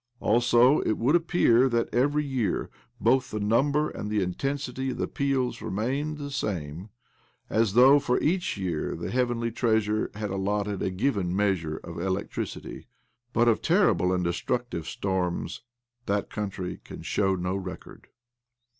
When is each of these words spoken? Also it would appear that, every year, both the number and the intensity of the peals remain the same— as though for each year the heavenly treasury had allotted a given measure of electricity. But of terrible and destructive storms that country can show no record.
Also 0.19 0.79
it 0.79 0.97
would 0.97 1.15
appear 1.15 1.69
that, 1.69 1.87
every 1.93 2.25
year, 2.25 2.71
both 2.99 3.29
the 3.29 3.39
number 3.39 3.87
and 3.87 4.09
the 4.09 4.19
intensity 4.19 4.89
of 4.89 4.97
the 4.97 5.07
peals 5.07 5.61
remain 5.61 6.15
the 6.15 6.31
same— 6.31 6.89
as 7.51 7.73
though 7.73 7.99
for 7.99 8.19
each 8.19 8.57
year 8.57 8.95
the 8.95 9.11
heavenly 9.11 9.51
treasury 9.51 10.09
had 10.15 10.31
allotted 10.31 10.81
a 10.81 10.89
given 10.89 11.35
measure 11.35 11.77
of 11.83 11.99
electricity. 11.99 12.87
But 13.31 13.47
of 13.47 13.61
terrible 13.61 14.11
and 14.11 14.23
destructive 14.23 14.87
storms 14.87 15.61
that 16.07 16.31
country 16.31 16.79
can 16.83 17.03
show 17.03 17.35
no 17.35 17.55
record. 17.55 18.07